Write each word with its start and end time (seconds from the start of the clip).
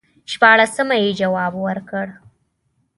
شپاړسمه 0.31 0.95
یې 1.03 1.11
جواب 1.19 1.53
ورکړ. 1.65 2.05